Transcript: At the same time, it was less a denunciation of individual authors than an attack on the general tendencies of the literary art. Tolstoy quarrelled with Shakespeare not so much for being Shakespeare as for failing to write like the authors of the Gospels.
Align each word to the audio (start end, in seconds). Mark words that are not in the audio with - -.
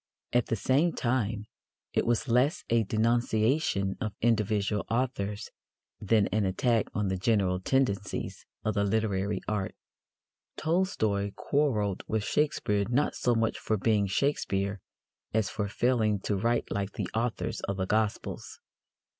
At 0.33 0.47
the 0.47 0.55
same 0.55 0.93
time, 0.93 1.45
it 1.93 2.07
was 2.07 2.27
less 2.27 2.63
a 2.71 2.83
denunciation 2.83 3.97
of 4.01 4.15
individual 4.19 4.83
authors 4.89 5.51
than 5.99 6.25
an 6.29 6.43
attack 6.43 6.87
on 6.95 7.09
the 7.09 7.17
general 7.17 7.59
tendencies 7.59 8.47
of 8.65 8.73
the 8.73 8.83
literary 8.83 9.41
art. 9.47 9.75
Tolstoy 10.57 11.33
quarrelled 11.35 12.01
with 12.07 12.23
Shakespeare 12.23 12.85
not 12.89 13.13
so 13.13 13.35
much 13.35 13.59
for 13.59 13.77
being 13.77 14.07
Shakespeare 14.07 14.79
as 15.35 15.51
for 15.51 15.67
failing 15.67 16.19
to 16.21 16.35
write 16.35 16.71
like 16.71 16.93
the 16.93 17.07
authors 17.13 17.59
of 17.67 17.77
the 17.77 17.85
Gospels. 17.85 18.59